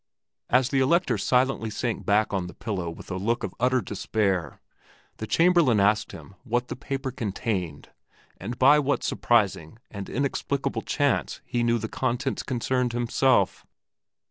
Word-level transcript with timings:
As 0.49 0.69
the 0.69 0.79
Elector 0.79 1.19
silently 1.19 1.69
sank 1.69 2.07
back 2.07 2.33
on 2.33 2.47
the 2.47 2.55
pillow 2.55 2.89
with 2.89 3.11
a 3.11 3.17
look 3.17 3.43
of 3.43 3.53
utter 3.59 3.81
despair, 3.81 4.59
the 5.17 5.27
Chamberlain 5.27 5.79
asked 5.79 6.11
him 6.11 6.33
what 6.43 6.69
the 6.69 6.75
paper 6.75 7.11
contained 7.11 7.89
and 8.37 8.57
by 8.57 8.79
what 8.79 9.03
surprising 9.03 9.77
and 9.91 10.09
inexplicable 10.09 10.81
chance 10.81 11.39
he 11.45 11.61
knew 11.61 11.77
that 11.77 11.81
the 11.91 11.97
contents 11.99 12.41
concerned 12.41 12.93
himself. 12.93 13.63